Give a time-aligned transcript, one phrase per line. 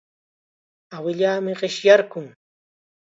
[0.95, 2.27] Awilaami qishyarqun.